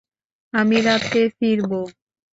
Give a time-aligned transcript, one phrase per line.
[0.53, 1.81] আমি রাতে ফিরবো।